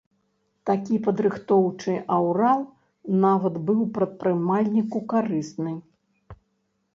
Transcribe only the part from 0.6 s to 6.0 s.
Такі падрыхтоўчы аўрал нават быў прадпрымальніку карысны.